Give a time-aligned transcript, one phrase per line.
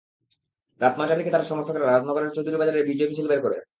[0.81, 3.61] রাত নয়টার দিকে তাঁর সমর্থকেরা রাজনগরের চৌধুরীবাজারে বিজয় মিছিল বের করেন।